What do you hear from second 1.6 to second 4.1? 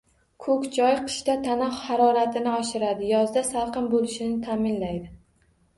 haroratini oshiradi, yozda salqin